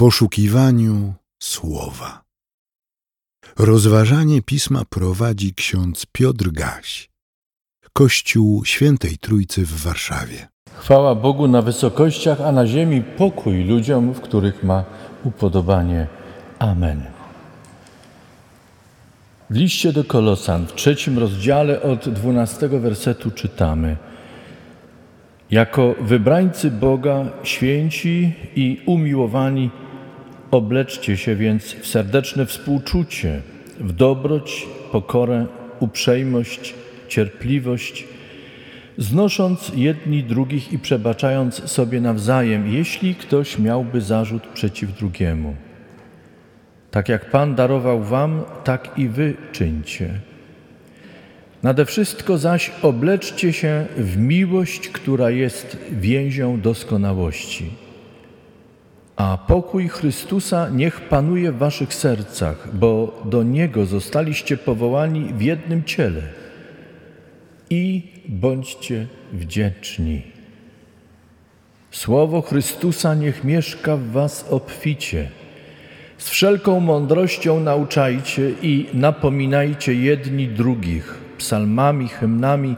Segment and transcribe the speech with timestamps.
[0.00, 2.22] poszukiwaniu słowa.
[3.58, 7.10] Rozważanie pisma prowadzi ksiądz Piotr Gaś,
[7.92, 10.48] Kościół Świętej Trójcy w Warszawie.
[10.78, 14.84] Chwała Bogu na wysokościach, a na ziemi pokój ludziom, w których ma
[15.24, 16.06] upodobanie.
[16.58, 17.02] Amen.
[19.50, 23.96] W liście do Kolosan w trzecim rozdziale od dwunastego wersetu czytamy–
[25.50, 29.70] jako wybrańcy Boga, święci i umiłowani,
[30.50, 33.40] obleczcie się więc w serdeczne współczucie,
[33.80, 35.46] w dobroć, pokorę,
[35.80, 36.74] uprzejmość,
[37.08, 38.04] cierpliwość,
[38.98, 45.56] znosząc jedni drugich i przebaczając sobie nawzajem, jeśli ktoś miałby zarzut przeciw drugiemu.
[46.90, 50.10] Tak jak Pan darował Wam, tak i Wy czyńcie.
[51.62, 57.70] Nade wszystko zaś obleczcie się w miłość, która jest więzią doskonałości.
[59.20, 65.84] A pokój Chrystusa niech panuje w waszych sercach, bo do Niego zostaliście powołani w jednym
[65.84, 66.22] ciele.
[67.70, 70.22] I bądźcie wdzięczni.
[71.90, 75.28] Słowo Chrystusa niech mieszka w was obficie.
[76.18, 82.76] Z wszelką mądrością nauczajcie i napominajcie jedni drugich psalmami, hymnami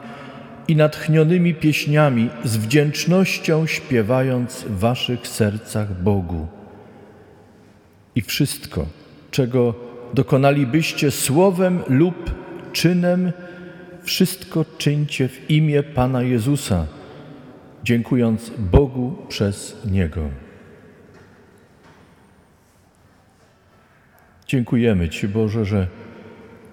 [0.69, 6.47] i natchnionymi pieśniami, z wdzięcznością śpiewając w waszych sercach Bogu.
[8.15, 8.87] I wszystko,
[9.31, 9.75] czego
[10.15, 12.35] dokonalibyście słowem lub
[12.73, 13.33] czynem,
[14.03, 16.87] wszystko czyńcie w imię Pana Jezusa,
[17.85, 20.29] dziękując Bogu przez Niego.
[24.47, 25.87] Dziękujemy Ci, Boże, że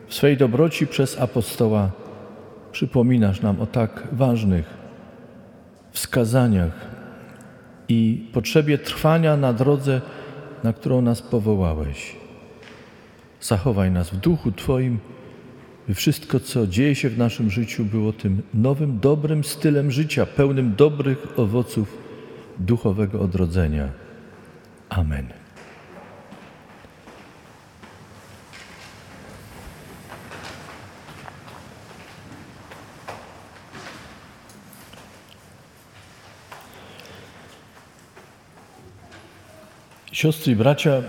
[0.08, 1.92] w swej dobroci przez apostoła
[2.72, 4.78] przypominasz nam o tak ważnych
[5.92, 6.88] wskazaniach
[7.90, 10.02] i potrzebie trwania na drodze,
[10.64, 12.16] na którą nas powołałeś.
[13.42, 15.00] Zachowaj nas w duchu Twoim,
[15.88, 20.76] by wszystko, co dzieje się w naszym życiu, było tym nowym, dobrym stylem życia, pełnym
[20.76, 21.98] dobrych owoców
[22.60, 23.90] duchowego odrodzenia.
[24.90, 25.28] Amen.
[40.20, 41.02] Siostry i bracia,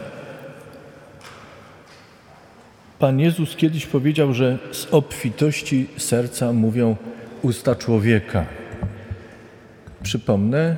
[2.98, 6.96] Pan Jezus kiedyś powiedział, że z obfitości serca mówią
[7.42, 8.46] usta człowieka.
[10.02, 10.76] Przypomnę,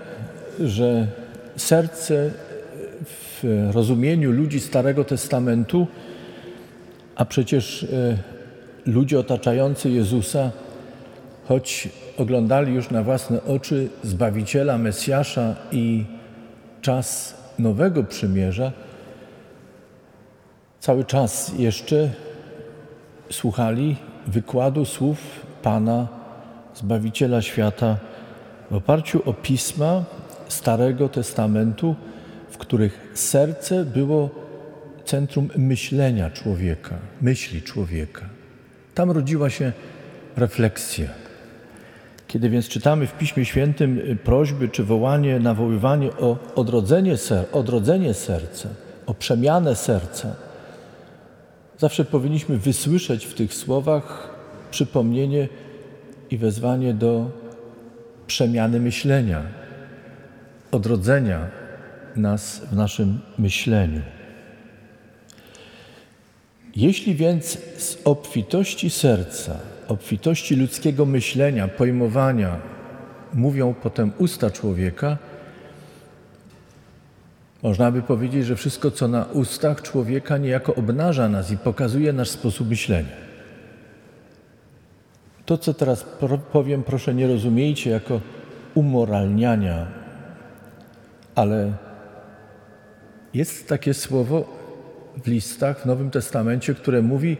[0.60, 1.06] że
[1.56, 2.30] serce
[3.04, 5.86] w rozumieniu ludzi Starego Testamentu,
[7.16, 8.16] a przecież e,
[8.86, 10.50] ludzie otaczający Jezusa,
[11.48, 11.88] choć
[12.18, 16.04] oglądali już na własne oczy Zbawiciela, Mesjasza i
[16.82, 18.72] czas Nowego Przymierza
[20.80, 22.10] cały czas jeszcze
[23.30, 23.96] słuchali
[24.26, 25.18] wykładu słów
[25.62, 26.08] Pana,
[26.74, 27.96] Zbawiciela świata,
[28.70, 30.04] w oparciu o pisma
[30.48, 31.94] Starego Testamentu,
[32.50, 34.30] w których serce było
[35.04, 38.24] centrum myślenia człowieka, myśli człowieka.
[38.94, 39.72] Tam rodziła się
[40.36, 41.21] refleksja.
[42.32, 48.14] Kiedy więc czytamy w Piśmie Świętym y, prośby czy wołanie, nawoływanie o odrodzenie, ser, odrodzenie
[48.14, 48.68] serca,
[49.06, 50.34] o przemianę serca,
[51.78, 54.34] zawsze powinniśmy wysłyszeć w tych słowach
[54.70, 55.48] przypomnienie
[56.30, 57.30] i wezwanie do
[58.26, 59.42] przemiany myślenia,
[60.70, 61.46] odrodzenia
[62.16, 64.02] nas w naszym myśleniu.
[66.76, 72.56] Jeśli więc z obfitości serca obfitości ludzkiego myślenia, pojmowania
[73.34, 75.18] mówią potem usta człowieka,
[77.62, 82.30] można by powiedzieć, że wszystko, co na ustach człowieka, niejako obnaża nas i pokazuje nasz
[82.30, 83.22] sposób myślenia.
[85.46, 86.06] To, co teraz
[86.52, 88.20] powiem, proszę nie rozumiejcie jako
[88.74, 89.86] umoralniania,
[91.34, 91.72] ale
[93.34, 94.44] jest takie słowo
[95.24, 97.36] w listach w Nowym Testamencie, które mówi,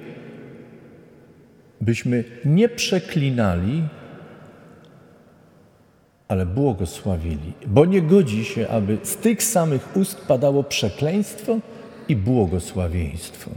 [1.82, 3.82] byśmy nie przeklinali,
[6.29, 11.58] ale błogosławili, bo nie godzi się, aby z tych samych ust padało przekleństwo
[12.08, 13.50] i błogosławieństwo.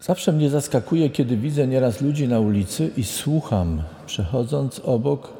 [0.00, 5.32] Zawsze mnie zaskakuje, kiedy widzę nieraz ludzi na ulicy i słucham, przechodząc obok,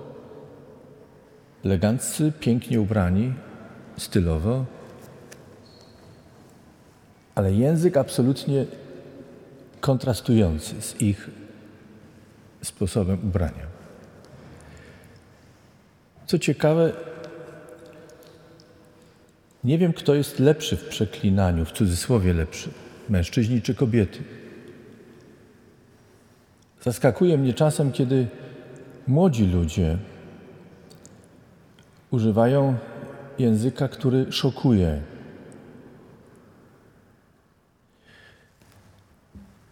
[1.64, 3.32] eleganccy, pięknie ubrani,
[3.96, 4.64] stylowo,
[7.40, 8.64] ale język absolutnie
[9.80, 11.30] kontrastujący z ich
[12.62, 13.66] sposobem ubrania.
[16.26, 16.92] Co ciekawe,
[19.64, 22.70] Nie wiem, kto jest lepszy w przeklinaniu, w cudzysłowie lepszy,
[23.08, 24.18] mężczyźni czy kobiety.
[26.82, 28.26] Zaskakuje mnie czasem, kiedy
[29.06, 29.98] młodzi ludzie
[32.10, 32.76] używają
[33.38, 35.09] języka, który szokuje.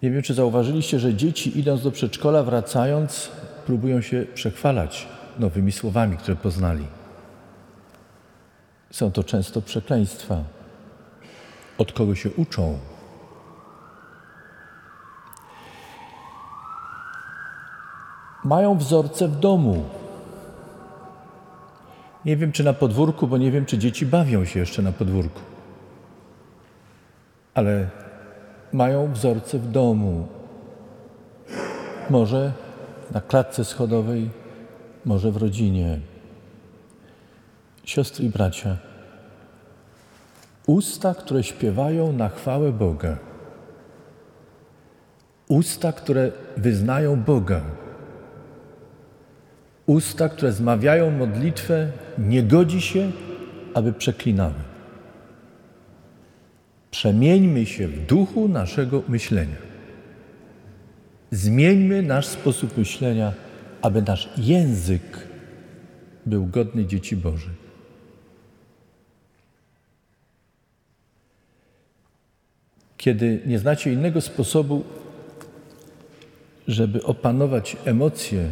[0.02, 3.30] Nie wiem, czy zauważyliście, że dzieci idąc do przedszkola, wracając,
[3.66, 5.08] próbują się przechwalać
[5.38, 6.84] nowymi słowami, które poznali.
[8.90, 10.44] Są to często przekleństwa.
[11.78, 12.78] Od kogo się uczą?
[18.44, 19.84] Mają wzorce w domu.
[22.24, 25.40] Nie wiem, czy na podwórku, bo nie wiem, czy dzieci bawią się jeszcze na podwórku.
[27.54, 27.90] Ale
[28.72, 30.26] mają wzorce w domu.
[32.10, 32.52] Może
[33.10, 34.30] na klatce schodowej,
[35.04, 36.00] może w rodzinie.
[37.84, 38.76] Siostry i bracia,
[40.66, 43.16] usta, które śpiewają na chwałę Boga,
[45.48, 47.60] usta, które wyznają Boga,
[49.86, 53.10] usta, które zmawiają modlitwę, nie godzi się,
[53.74, 54.67] aby przeklinały.
[56.98, 59.56] Przemieńmy się w duchu naszego myślenia.
[61.30, 63.32] Zmieńmy nasz sposób myślenia,
[63.82, 65.02] aby nasz język
[66.26, 67.52] był godny dzieci Bożych.
[72.96, 74.84] Kiedy nie znacie innego sposobu,
[76.68, 78.48] żeby opanować emocje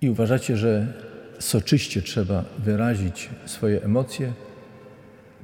[0.00, 0.92] i uważacie, że
[1.38, 4.32] soczyście trzeba wyrazić swoje emocje,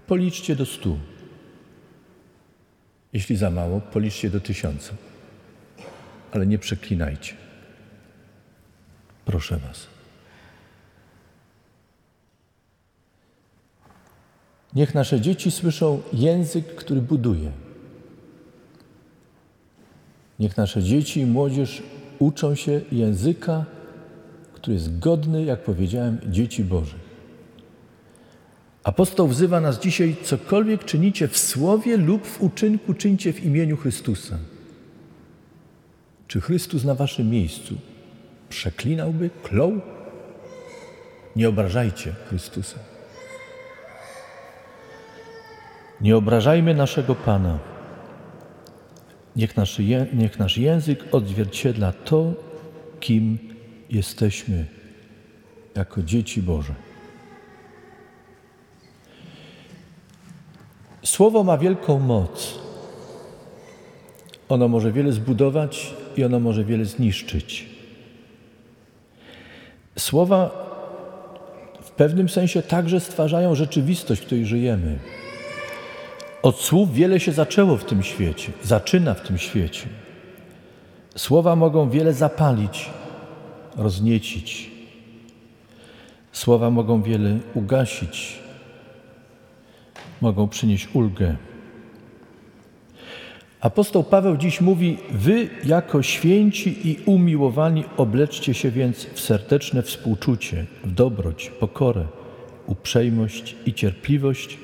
[0.06, 0.98] policzcie do stu.
[3.12, 4.94] Jeśli za mało, policzcie do tysiąca.
[6.32, 7.34] Ale nie przeklinajcie.
[9.24, 9.86] Proszę Was.
[14.74, 17.52] Niech nasze dzieci słyszą język, który buduje.
[20.38, 21.82] Niech nasze dzieci i młodzież
[22.18, 23.64] uczą się języka,
[24.52, 27.11] który jest godny, jak powiedziałem, dzieci Bożych.
[28.84, 34.38] Apostoł wzywa nas dzisiaj, cokolwiek czynicie w słowie lub w uczynku, czyńcie w imieniu Chrystusa.
[36.28, 37.74] Czy Chrystus na waszym miejscu
[38.48, 39.80] przeklinałby, klął?
[41.36, 42.78] Nie obrażajcie Chrystusa.
[46.00, 47.58] Nie obrażajmy naszego Pana.
[49.36, 49.78] Niech nasz,
[50.12, 52.32] niech nasz język odzwierciedla to,
[53.00, 53.38] kim
[53.90, 54.66] jesteśmy
[55.74, 56.74] jako dzieci Boże.
[61.04, 62.58] Słowo ma wielką moc.
[64.48, 67.66] Ono może wiele zbudować i ono może wiele zniszczyć.
[69.98, 70.50] Słowa
[71.82, 74.98] w pewnym sensie także stwarzają rzeczywistość, w której żyjemy.
[76.42, 79.86] Od słów wiele się zaczęło w tym świecie, zaczyna w tym świecie.
[81.16, 82.90] Słowa mogą wiele zapalić,
[83.76, 84.70] rozniecić.
[86.32, 88.38] Słowa mogą wiele ugasić,
[90.22, 91.36] mogą przynieść ulgę.
[93.60, 100.66] Apostoł Paweł dziś mówi: Wy, jako święci i umiłowani, obleczcie się więc w serdeczne współczucie,
[100.84, 102.06] w dobroć, pokorę,
[102.66, 104.58] uprzejmość i cierpliwość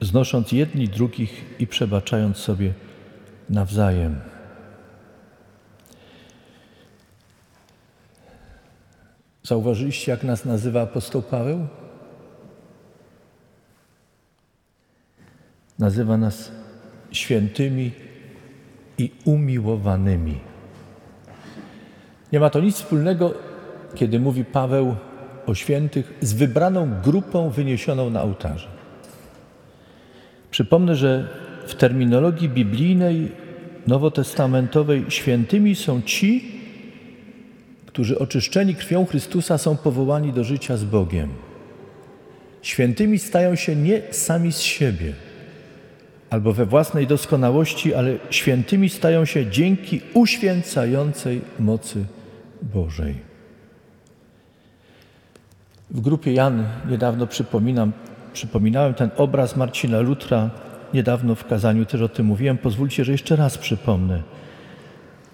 [0.00, 2.72] znosząc jedni drugich i przebaczając sobie
[3.50, 4.20] nawzajem.
[9.42, 11.66] Zauważyliście, jak nas nazywa apostoł Paweł?
[15.80, 16.52] Nazywa nas
[17.12, 17.90] świętymi
[18.98, 20.38] i umiłowanymi.
[22.32, 23.34] Nie ma to nic wspólnego,
[23.94, 24.96] kiedy mówi Paweł
[25.46, 28.68] o świętych, z wybraną grupą wyniesioną na ołtarze.
[30.50, 31.28] Przypomnę, że
[31.66, 33.32] w terminologii biblijnej,
[33.86, 36.60] nowotestamentowej, świętymi są ci,
[37.86, 41.28] którzy oczyszczeni krwią Chrystusa są powołani do życia z Bogiem.
[42.62, 45.29] Świętymi stają się nie sami z siebie
[46.30, 52.04] albo we własnej doskonałości, ale świętymi stają się dzięki uświęcającej mocy
[52.62, 53.14] Bożej.
[55.90, 57.92] W grupie Jan niedawno przypominam,
[58.32, 60.50] Przypominałem ten obraz Marcina Lutra,
[60.94, 62.58] niedawno w kazaniu też o tym mówiłem.
[62.58, 64.22] Pozwólcie, że jeszcze raz przypomnę.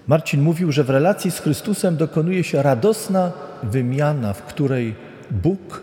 [0.06, 4.94] Marcin mówił, że w relacji z Chrystusem dokonuje się radosna wymiana, w której
[5.30, 5.82] Bóg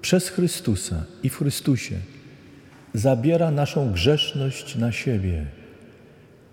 [0.00, 1.96] przez Chrystusa i w Chrystusie
[2.94, 5.46] zabiera naszą grzeszność na siebie.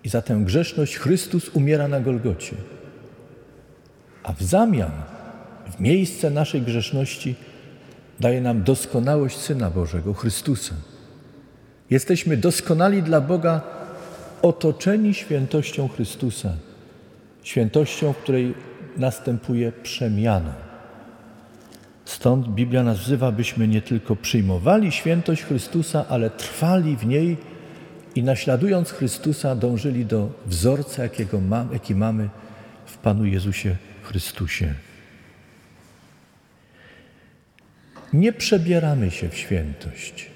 [0.04, 2.56] I za tę grzeszność Chrystus umiera na Golgocie.
[4.22, 4.90] A w zamian,
[5.76, 7.34] w miejsce naszej grzeszności,
[8.20, 10.74] daje nam doskonałość Syna Bożego, Chrystusa.
[11.90, 13.60] Jesteśmy doskonali dla Boga,
[14.42, 16.52] otoczeni świętością Chrystusa,
[17.42, 18.54] świętością, w której
[18.96, 20.69] następuje przemiana.
[22.20, 27.36] Stąd Biblia nas wzywa, byśmy nie tylko przyjmowali świętość Chrystusa, ale trwali w niej
[28.14, 32.28] i naśladując Chrystusa dążyli do wzorca, jakiego mam, jaki mamy
[32.86, 34.74] w Panu Jezusie Chrystusie.
[38.12, 40.30] Nie przebieramy się w świętość.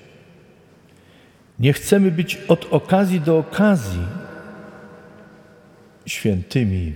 [1.59, 4.03] Nie chcemy być od okazji do okazji
[6.07, 6.93] świętymi.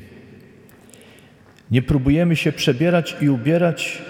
[1.70, 4.02] Nie próbujemy się przebierać i ubierać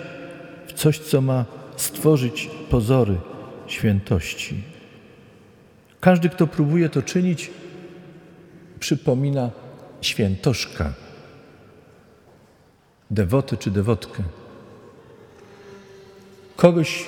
[0.78, 1.44] coś, co ma
[1.76, 3.16] stworzyć pozory
[3.66, 4.62] świętości.
[6.00, 7.50] Każdy, kto próbuje to czynić,
[8.80, 9.50] przypomina
[10.00, 10.94] świętoszka,
[13.10, 14.22] dewotę czy dewotkę.
[16.56, 17.04] Kogoś,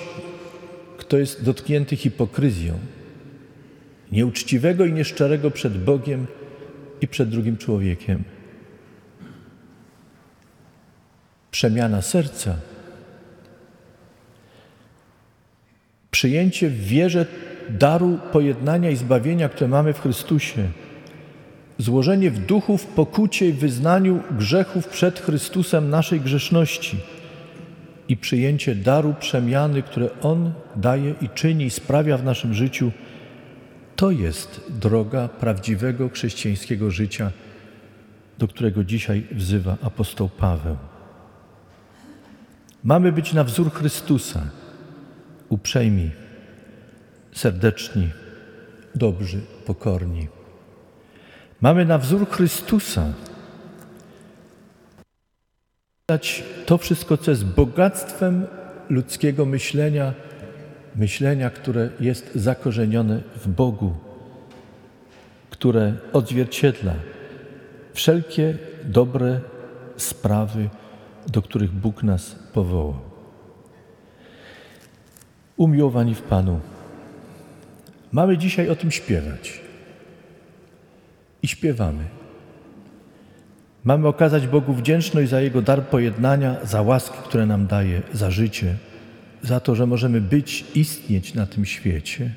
[0.97, 2.79] kto jest dotknięty hipokryzją,
[4.11, 6.27] nieuczciwego i nieszczerego przed Bogiem
[7.01, 8.23] i przed drugim człowiekiem.
[11.51, 12.70] Przemiana serca,
[16.21, 17.25] przyjęcie w wierze
[17.69, 20.67] daru pojednania i zbawienia, które mamy w Chrystusie,
[21.77, 26.97] złożenie w duchu w pokucie i wyznaniu grzechów przed Chrystusem naszej grzeszności.
[28.07, 32.91] I przyjęcie daru przemiany, które On daje i czyni i sprawia w naszym życiu,
[33.95, 37.31] to jest droga prawdziwego chrześcijańskiego życia,
[38.37, 40.77] do którego dzisiaj wzywa apostoł Paweł.
[42.83, 44.60] Mamy być na wzór Chrystusa,
[45.51, 46.11] uprzejmi,
[47.33, 48.09] serdeczni,
[48.95, 50.27] dobrzy, pokorni.
[51.61, 53.13] Mamy na wzór Chrystusa
[56.07, 58.45] dać to wszystko, co jest bogactwem
[58.89, 60.13] ludzkiego myślenia,
[60.95, 63.93] myślenia, które jest zakorzenione w Bogu,
[65.49, 66.93] które odzwierciedla
[67.93, 69.39] wszelkie dobre
[69.97, 70.69] sprawy,
[71.27, 73.10] do których Bóg nas powołał.
[75.61, 76.59] Umiłowani w Panu,
[78.11, 79.59] mamy dzisiaj o tym śpiewać.
[81.43, 82.03] I śpiewamy.
[83.83, 88.75] Mamy okazać Bogu wdzięczność za Jego dar pojednania, za łaski, które nam daje, za życie,
[89.41, 92.31] za to, że możemy być, istnieć na tym świecie.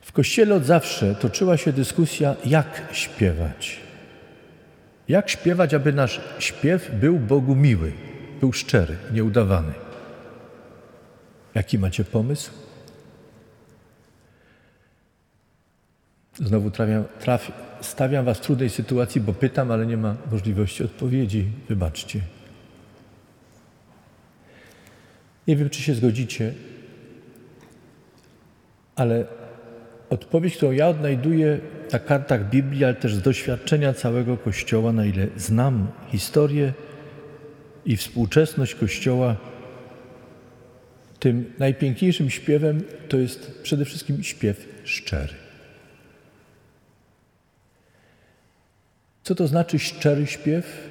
[0.00, 3.80] W Kościele od zawsze toczyła się dyskusja, jak śpiewać.
[5.08, 7.92] Jak śpiewać, aby nasz śpiew był Bogu miły,
[8.40, 9.85] był szczery, nieudawany.
[11.56, 12.50] Jaki macie pomysł?
[16.38, 21.46] Znowu trafiam, traf, stawiam Was w trudnej sytuacji, bo pytam, ale nie ma możliwości odpowiedzi.
[21.68, 22.20] Wybaczcie.
[25.48, 26.52] Nie wiem, czy się zgodzicie,
[28.96, 29.24] ale
[30.10, 31.60] odpowiedź, którą ja odnajduję
[31.92, 36.72] na kartach Biblii, ale też z doświadczenia całego Kościoła, na ile znam historię
[37.84, 39.36] i współczesność Kościoła,
[41.18, 45.34] tym najpiękniejszym śpiewem to jest przede wszystkim śpiew szczery.
[49.22, 50.90] Co to znaczy szczery śpiew?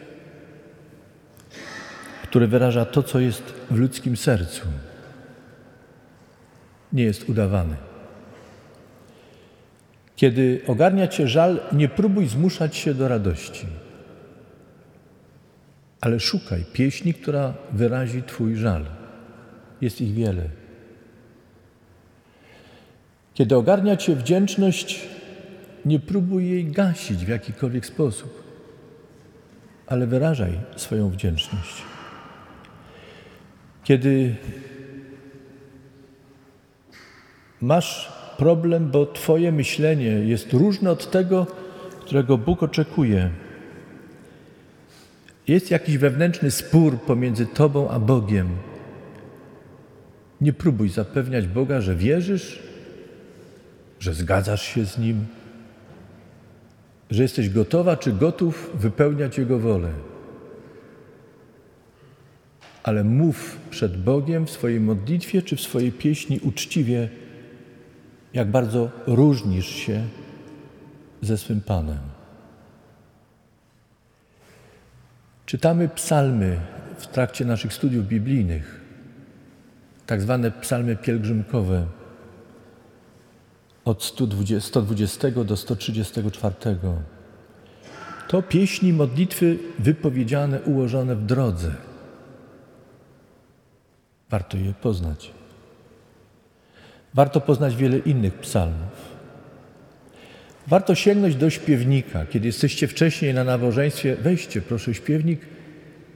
[2.24, 4.62] Który wyraża to, co jest w ludzkim sercu.
[6.94, 7.76] Nie jest udawany.
[10.16, 13.66] Kiedy ogarnia cię żal, nie próbuj zmuszać się do radości,
[16.02, 18.86] ale szukaj pieśni, która wyrazi Twój żal.
[19.82, 20.50] Jest ich wiele.
[23.34, 25.08] Kiedy ogarnia cię wdzięczność,
[25.86, 28.44] nie próbuj jej gasić w jakikolwiek sposób,
[29.88, 31.82] ale wyrażaj swoją wdzięczność.
[33.84, 34.36] Kiedy
[37.62, 41.48] masz problem, bo Twoje myślenie jest różne od tego,
[42.00, 43.30] którego Bóg oczekuje,
[45.48, 48.50] jest jakiś wewnętrzny spór pomiędzy Tobą a Bogiem,
[50.42, 52.60] nie próbuj zapewniać Boga, że wierzysz,
[54.00, 55.26] że zgadzasz się z Nim,
[57.12, 59.92] że jesteś gotowa czy gotów wypełniać Jego wolę.
[62.84, 67.10] Ale mów przed Bogiem w swojej modlitwie czy w swojej pieśni uczciwie,
[68.34, 70.04] jak bardzo różnisz się
[71.22, 72.00] ze swym Panem.
[75.46, 76.60] Czytamy psalmy
[76.98, 78.85] w trakcie naszych studiów biblijnych,
[80.06, 81.86] tak zwane psalmy pielgrzymkowe
[83.86, 86.56] od 120, 120 do 134.
[88.28, 91.72] To pieśni, modlitwy wypowiedziane, ułożone w drodze.
[94.30, 95.32] Warto je poznać.
[97.14, 99.16] Warto poznać wiele innych psalmów.
[100.68, 102.26] Warto sięgnąć do śpiewnika.
[102.26, 105.40] Kiedy jesteście wcześniej na nabożeństwie, weźcie proszę śpiewnik,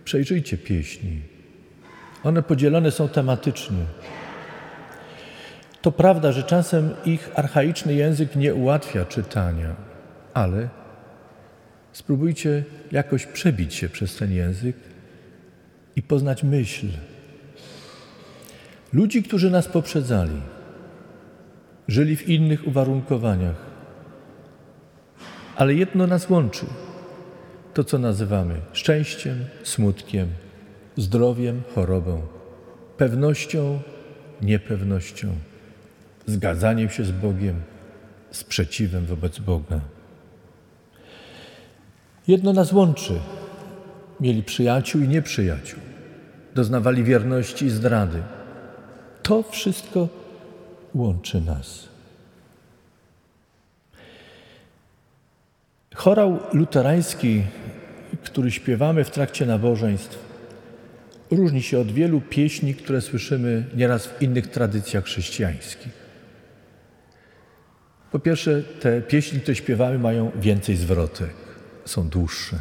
[0.03, 1.21] przejrzyjcie pieśni.
[2.23, 3.85] One podzielone są tematycznie.
[5.81, 9.75] To prawda, że czasem ich archaiczny język nie ułatwia czytania,
[10.33, 10.69] ale
[11.91, 14.75] spróbujcie jakoś przebić się przez ten język
[15.95, 16.87] i poznać myśl.
[18.93, 20.41] Ludzi, którzy nas poprzedzali,
[21.87, 23.55] żyli w innych uwarunkowaniach,
[25.55, 26.65] ale jedno nas łączy
[27.73, 30.27] to, co nazywamy szczęściem, smutkiem,
[30.97, 32.21] zdrowiem, chorobą,
[32.97, 33.79] pewnością,
[34.41, 35.27] niepewnością,
[36.25, 37.61] zgadzaniem się z Bogiem,
[38.31, 39.79] sprzeciwem wobec Boga.
[42.27, 43.19] Jedno nas łączy.
[44.19, 45.79] Mieli przyjaciół i nieprzyjaciół.
[46.55, 48.21] Doznawali wierności i zdrady.
[49.23, 50.07] To wszystko
[50.95, 51.87] łączy nas.
[55.95, 57.43] Chorał luterański,
[58.23, 60.28] który śpiewamy w trakcie nabożeństw,
[61.31, 65.93] różni się od wielu pieśni, które słyszymy nieraz w innych tradycjach chrześcijańskich.
[68.11, 71.33] Po pierwsze, te pieśni, które śpiewamy, mają więcej zwrotek,
[71.85, 72.59] są dłuższe.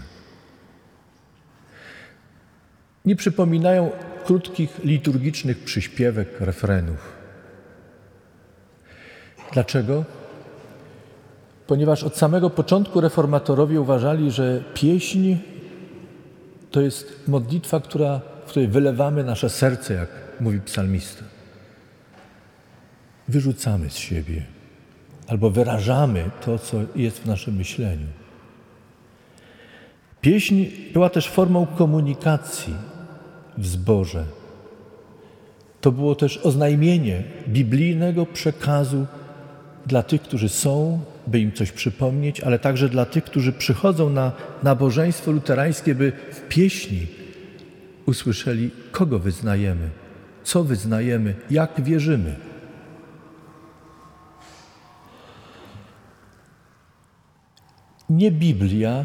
[3.05, 3.91] Nie przypominają
[4.25, 7.13] krótkich liturgicznych przyśpiewek, refrenów.
[9.53, 10.05] Dlaczego?
[11.67, 15.37] Ponieważ od samego początku reformatorowie uważali, że pieśń
[16.71, 20.09] to jest modlitwa, która, w której wylewamy nasze serce, jak
[20.41, 21.25] mówi psalmista.
[23.29, 24.43] Wyrzucamy z siebie
[25.27, 28.07] albo wyrażamy to, co jest w naszym myśleniu.
[30.21, 32.75] Pieśń była też formą komunikacji
[33.59, 34.25] w zborze.
[35.81, 39.07] To było też oznajmienie biblijnego przekazu
[39.87, 44.33] dla tych, którzy są, by im coś przypomnieć, ale także dla tych, którzy przychodzą na
[44.63, 47.18] nabożeństwo luterańskie, by w pieśni
[48.09, 49.91] usłyszeli, kogo wyznajemy,
[50.43, 52.37] co wyznajemy, jak wierzymy.
[58.11, 59.05] Nie Biblia,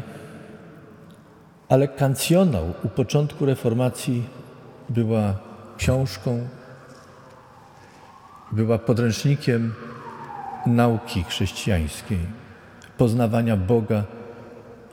[1.68, 4.22] ale kancjonał u początku reformacji
[4.88, 5.38] była
[5.76, 6.48] książką,
[8.52, 9.74] była podręcznikiem
[10.66, 12.18] nauki chrześcijańskiej,
[12.98, 14.04] poznawania Boga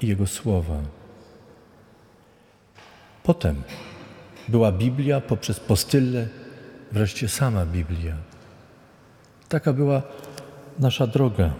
[0.01, 0.75] i Jego Słowa.
[3.23, 3.63] Potem
[4.47, 6.27] była Biblia poprzez postylę,
[6.91, 8.15] wreszcie sama Biblia.
[9.49, 10.01] Taka była
[10.79, 11.53] nasza droga.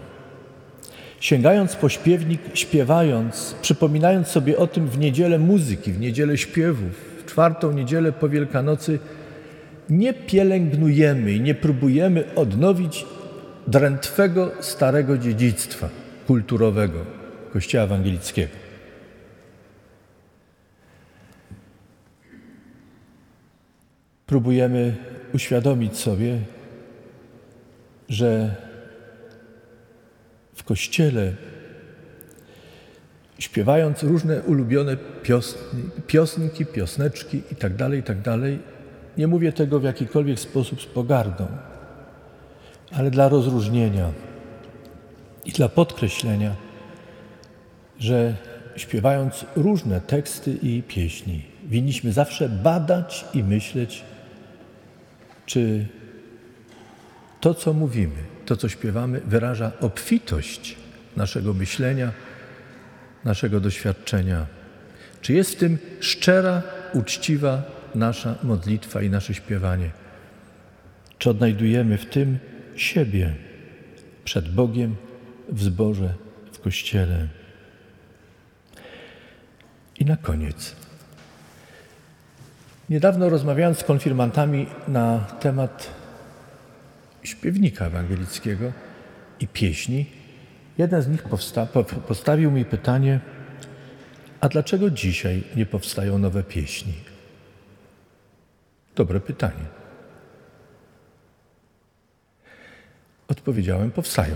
[1.20, 6.92] Sięgając po śpiewnik, śpiewając, przypominając sobie o tym w niedzielę muzyki, w niedzielę śpiewów,
[7.22, 9.00] w czwartą niedzielę po Wielkanocy,
[9.90, 13.06] nie pielęgnujemy i nie próbujemy odnowić
[13.68, 15.90] drętwego starego dziedzictwa
[16.28, 17.00] kulturowego
[17.54, 18.61] Kościoła Ewangelickiego.
[24.32, 24.96] Próbujemy
[25.34, 26.40] uświadomić sobie,
[28.10, 28.56] że
[30.54, 31.34] w kościele,
[33.40, 38.40] śpiewając różne ulubione piosni, piosnki, piosneczki itd., tak itd., tak
[39.18, 41.48] nie mówię tego w jakikolwiek sposób z pogardą,
[42.92, 44.12] ale dla rozróżnienia
[45.46, 46.56] i dla podkreślenia,
[48.00, 48.36] że
[48.76, 54.04] śpiewając różne teksty i pieśni, winniśmy zawsze badać i myśleć,
[55.52, 55.86] czy
[57.42, 60.76] to, co mówimy, to, co śpiewamy, wyraża obfitość
[61.18, 62.12] naszego myślenia,
[63.26, 64.46] naszego doświadczenia.
[65.22, 67.64] Czy jest w tym szczera, uczciwa
[67.96, 69.90] nasza modlitwa i nasze śpiewanie?
[71.18, 72.38] Czy odnajdujemy w tym
[72.76, 73.36] siebie
[74.24, 74.96] przed Bogiem,
[75.50, 76.14] w zborze,
[76.52, 77.28] w kościele?
[80.00, 80.81] I na koniec.
[82.92, 85.90] Niedawno rozmawiając z konfirmantami na temat
[87.24, 88.72] śpiewnika ewangelickiego
[89.40, 90.06] i pieśni,
[90.78, 91.68] jeden z nich powsta-
[92.08, 93.20] postawił mi pytanie,
[94.42, 96.94] a dlaczego dzisiaj nie powstają nowe pieśni?
[98.96, 99.66] Dobre pytanie.
[103.28, 104.36] Odpowiedziałem, powstają.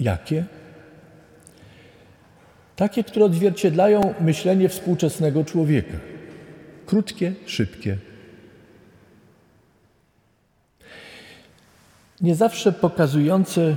[0.00, 0.44] Jakie?
[2.76, 6.15] Takie, które odzwierciedlają myślenie współczesnego człowieka.
[6.86, 7.98] Krótkie, szybkie,
[12.20, 13.76] nie zawsze pokazujące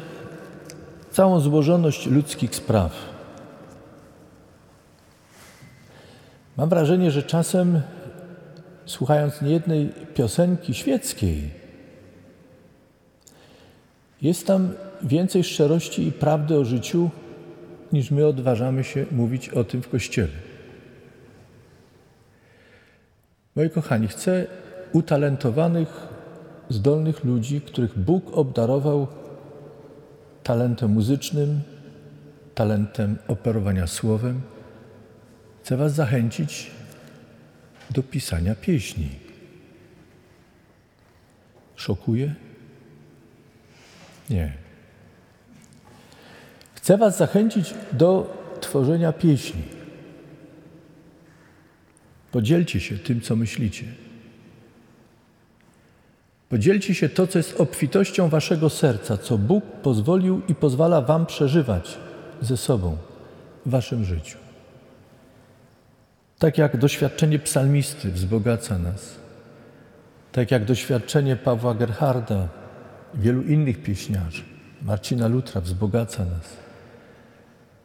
[1.12, 2.92] całą złożoność ludzkich spraw.
[6.58, 7.82] Mam wrażenie, że czasem
[8.86, 11.50] słuchając niejednej piosenki świeckiej,
[14.22, 17.10] jest tam więcej szczerości i prawdy o życiu,
[17.94, 20.49] niż my odważamy się mówić o tym w kościele.
[23.56, 24.48] Moi kochani, chcę
[24.94, 26.08] utalentowanych,
[26.70, 29.08] zdolnych ludzi, których Bóg obdarował
[30.44, 31.62] talentem muzycznym,
[32.56, 34.42] talentem operowania słowem,
[35.64, 36.72] chcę Was zachęcić
[37.90, 39.10] do pisania pieśni.
[41.76, 42.36] Szokuje?
[44.30, 44.54] Nie.
[46.76, 49.79] Chcę Was zachęcić do tworzenia pieśni.
[52.32, 53.86] Podzielcie się tym, co myślicie.
[56.50, 61.98] Podzielcie się to, co jest obfitością Waszego serca, co Bóg pozwolił i pozwala Wam przeżywać
[62.42, 62.98] ze sobą
[63.66, 64.38] w Waszym życiu.
[66.40, 69.16] Tak jak doświadczenie psalmisty wzbogaca nas,
[70.32, 72.48] tak jak doświadczenie Pawła Gerharda,
[73.14, 74.44] wielu innych pieśniarzy,
[74.82, 76.58] Marcina Lutra wzbogaca nas,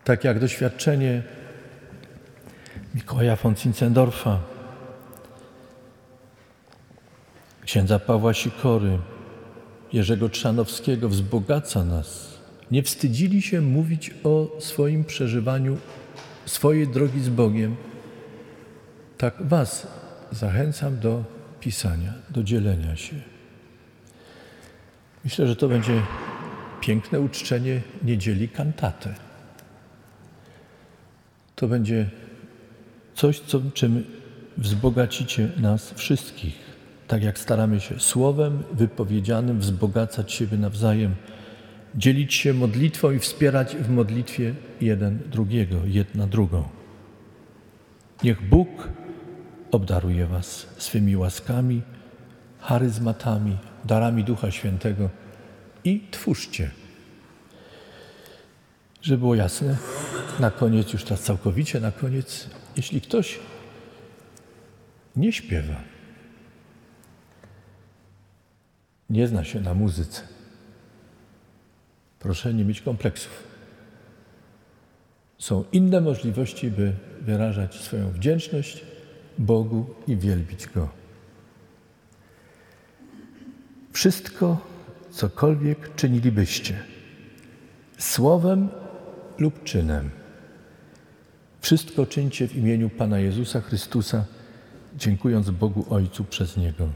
[0.04, 1.22] tak jak doświadczenie
[2.94, 4.38] Mikołaja von Zinzendorfa,
[7.64, 8.98] księdza Pawła Sikory,
[9.92, 12.38] Jerzego Trzanowskiego wzbogaca nas.
[12.70, 15.78] Nie wstydzili się mówić o swoim przeżywaniu
[16.46, 17.76] swojej drogi z Bogiem.
[19.18, 19.87] Tak Was
[20.30, 21.24] zachęcam do
[21.61, 23.16] pisania, do dzielenia się.
[25.24, 26.02] Myślę, że to będzie
[26.80, 29.14] piękne uczczenie niedzieli kantatę.
[31.57, 32.11] To będzie
[33.14, 34.05] coś, co, czym
[34.59, 36.59] wzbogacicie nas wszystkich.
[37.09, 41.14] Tak jak staramy się słowem wypowiedzianym wzbogacać siebie nawzajem,
[41.94, 46.68] dzielić się modlitwą i wspierać w modlitwie jeden drugiego, jedna drugą.
[48.22, 48.88] Niech Bóg
[49.70, 51.83] obdaruje Was swymi łaskami,
[52.61, 55.11] charyzmatami, darami Ducha Świętego
[55.85, 56.70] i twórzcie.
[59.03, 59.77] Żeby było jasne,
[60.40, 63.38] na koniec, już teraz całkowicie na koniec, jeśli ktoś
[65.16, 65.80] nie śpiewa,
[69.10, 70.22] nie zna się na muzyce,
[72.18, 73.44] proszę nie mieć kompleksów.
[75.38, 78.84] Są inne możliwości, by wyrażać swoją wdzięczność
[79.38, 80.88] Bogu i wielbić Go.
[83.92, 84.60] Wszystko,
[85.10, 86.80] cokolwiek czynilibyście,
[87.98, 88.68] słowem
[89.38, 90.10] lub czynem,
[91.64, 94.24] wszystko czyńcie w imieniu Pana Jezusa Chrystusa,
[94.98, 96.88] dziękując Bogu Ojcu przez Niego.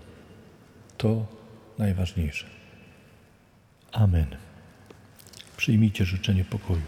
[0.97, 1.27] To
[1.79, 2.47] najważniejsze.
[3.93, 4.27] Amen.
[5.57, 6.81] Przyjmijcie życzenie pokoju.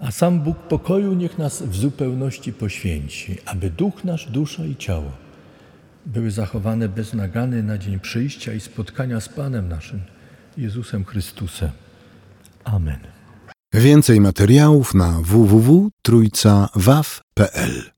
[0.00, 5.25] A sam Bóg pokoju niech nas w zupełności poświęci, aby duch nasz, dusza i ciało
[6.06, 10.00] były zachowane bez nagany na dzień przyjścia i spotkania z Panem naszym,
[10.56, 11.70] Jezusem Chrystusem.
[12.64, 12.98] Amen.
[13.74, 17.90] Więcej materiałów na www.trójcawaw.pl